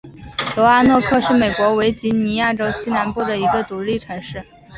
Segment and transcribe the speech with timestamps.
[0.57, 4.43] 罗阿诺克是美国维吉尼亚州西南部的一个独立城市。